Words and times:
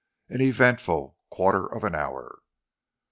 AN 0.29 0.41
EVENTFUL 0.41 1.15
QUARTER 1.29 1.67
OF 1.67 1.83
AN 1.83 1.93
HOUR. 1.93 2.39